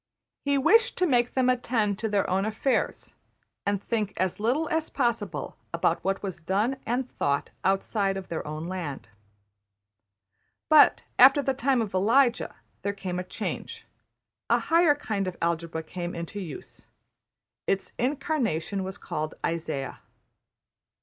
He 0.43 0.57
wished 0.57 0.97
to 0.97 1.05
make 1.05 1.35
them 1.35 1.47
attend 1.47 1.99
to 1.99 2.09
their 2.09 2.27
own 2.27 2.43
affairs, 2.43 3.13
and 3.67 3.79
think 3.79 4.13
as 4.17 4.39
little 4.39 4.67
as 4.69 4.89
possible 4.89 5.57
about 5.75 6.03
what 6.03 6.23
was 6.23 6.41
done 6.41 6.77
and 6.87 7.07
thought 7.07 7.51
outside 7.63 8.17
of 8.17 8.27
their 8.27 8.43
own 8.47 8.65
land. 8.67 9.09
But, 10.69 11.03
after 11.19 11.43
the 11.43 11.53
time 11.53 11.83
of 11.83 11.93
Elijah, 11.93 12.55
there 12.81 12.93
came 12.93 13.19
a 13.19 13.23
change. 13.23 13.85
A 14.49 14.57
higher 14.57 14.95
kind 14.95 15.27
of 15.27 15.37
algebra 15.39 15.83
came 15.83 16.15
into 16.15 16.39
use. 16.39 16.87
Its 17.67 17.93
incarnation 17.99 18.83
was 18.83 18.97
called 18.97 19.35
Isaiah. 19.45 19.99